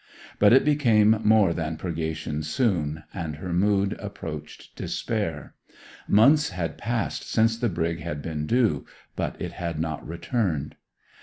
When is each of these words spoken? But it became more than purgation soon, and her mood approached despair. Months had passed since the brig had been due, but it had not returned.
But 0.39 0.51
it 0.51 0.65
became 0.65 1.21
more 1.23 1.53
than 1.53 1.77
purgation 1.77 2.41
soon, 2.41 3.03
and 3.13 3.35
her 3.35 3.53
mood 3.53 3.95
approached 3.99 4.75
despair. 4.75 5.53
Months 6.07 6.49
had 6.49 6.79
passed 6.79 7.29
since 7.29 7.55
the 7.55 7.69
brig 7.69 7.99
had 7.99 8.19
been 8.23 8.47
due, 8.47 8.87
but 9.15 9.39
it 9.39 9.51
had 9.51 9.79
not 9.79 10.03
returned. 10.07 10.75